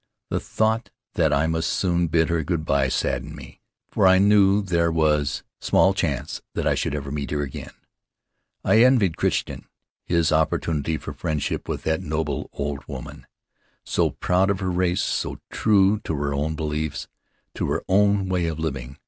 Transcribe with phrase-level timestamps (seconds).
[0.31, 3.61] The thought that I must soon bid her good by saddened me,
[3.91, 6.73] for I knew there was Faery Lands of the South Seas small chance that I
[6.73, 7.73] should ever meet her again.
[8.65, 9.67] I envied Crichton
[10.03, 13.27] his opportunity for friendship with that noble old woman,
[13.83, 17.07] so proud of her race, so true to her own beliefs,
[17.53, 18.97] to her own way of living.